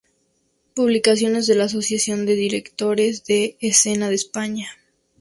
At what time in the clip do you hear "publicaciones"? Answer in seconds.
0.73-1.45